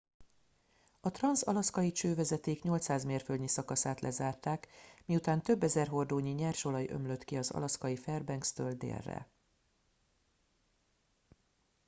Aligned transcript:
a 1.01 1.11
transz 1.11 1.41
alaszkai 1.47 1.91
csővezeték 1.91 2.63
800 2.63 3.03
mérföldnyi 3.03 3.47
szakaszát 3.47 3.99
lezárták 4.01 4.67
miután 5.05 5.41
több 5.41 5.63
ezer 5.63 5.87
hordónyi 5.87 6.31
nyers 6.31 6.63
olaj 6.65 6.87
ömlött 6.89 7.23
ki 7.23 7.37
az 7.37 7.51
alaszkai 7.51 7.95
fairbankstől 7.95 8.73
délre 8.73 9.29